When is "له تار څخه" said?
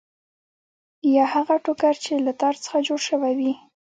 2.25-2.77